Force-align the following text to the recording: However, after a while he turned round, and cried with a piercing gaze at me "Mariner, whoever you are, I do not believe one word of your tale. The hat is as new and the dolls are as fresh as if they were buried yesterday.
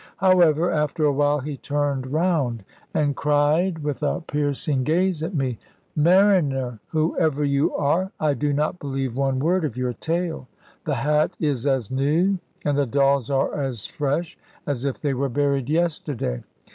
However, 0.17 0.71
after 0.71 1.05
a 1.05 1.13
while 1.13 1.37
he 1.41 1.57
turned 1.57 2.11
round, 2.11 2.63
and 2.91 3.15
cried 3.15 3.83
with 3.83 4.01
a 4.01 4.21
piercing 4.21 4.83
gaze 4.83 5.21
at 5.21 5.35
me 5.35 5.59
"Mariner, 5.95 6.79
whoever 6.87 7.43
you 7.43 7.71
are, 7.75 8.11
I 8.19 8.33
do 8.33 8.51
not 8.51 8.79
believe 8.79 9.15
one 9.15 9.37
word 9.37 9.63
of 9.63 9.77
your 9.77 9.93
tale. 9.93 10.47
The 10.85 10.95
hat 10.95 11.35
is 11.39 11.67
as 11.67 11.91
new 11.91 12.39
and 12.65 12.79
the 12.79 12.87
dolls 12.87 13.29
are 13.29 13.61
as 13.61 13.85
fresh 13.85 14.39
as 14.65 14.85
if 14.85 14.99
they 14.99 15.13
were 15.13 15.29
buried 15.29 15.69
yesterday. 15.69 16.41